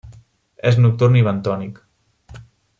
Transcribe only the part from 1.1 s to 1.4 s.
i